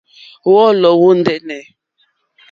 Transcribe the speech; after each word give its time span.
Wɔ̌lɔ̀ 0.51 0.95
wɔ̀ 1.01 1.13
ndɛ́nɛ̀. 1.19 1.63